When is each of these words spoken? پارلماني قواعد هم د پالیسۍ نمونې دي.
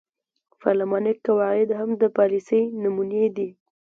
پارلماني 0.61 1.13
قواعد 1.25 1.69
هم 1.79 1.89
د 2.01 2.03
پالیسۍ 2.17 2.61
نمونې 2.83 3.25
دي. 3.35 3.49